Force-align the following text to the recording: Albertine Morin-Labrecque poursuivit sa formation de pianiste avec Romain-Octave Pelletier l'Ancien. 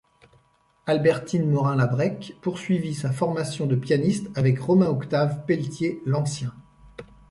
Albertine 0.87 1.47
Morin-Labrecque 1.51 2.33
poursuivit 2.41 2.95
sa 2.95 3.11
formation 3.11 3.67
de 3.67 3.75
pianiste 3.75 4.35
avec 4.35 4.59
Romain-Octave 4.59 5.45
Pelletier 5.45 6.01
l'Ancien. 6.07 6.55